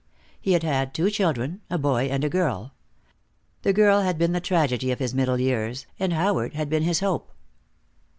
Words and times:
He 0.41 0.53
had 0.53 0.63
had 0.63 0.95
two 0.95 1.11
children, 1.11 1.61
a 1.69 1.77
boy 1.77 2.07
and 2.09 2.23
a 2.23 2.27
girl. 2.27 2.73
The 3.61 3.71
girl 3.71 4.01
had 4.01 4.17
been 4.17 4.31
the 4.31 4.41
tragedy 4.41 4.89
of 4.89 4.97
his 4.97 5.13
middle 5.13 5.39
years, 5.39 5.85
and 5.99 6.11
Howard 6.13 6.55
had 6.55 6.69
been 6.69 6.81
his 6.81 7.01
hope. 7.01 7.31